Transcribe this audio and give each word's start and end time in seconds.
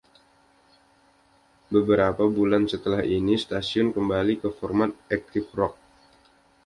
Beberapa 1.73 2.23
bulan 2.37 2.63
setelah 2.71 3.03
ini, 3.17 3.35
stasiun 3.43 3.87
kembali 3.95 4.33
ke 4.41 4.49
format 4.57 4.91
Active 5.17 5.45
Rock. 5.59 5.75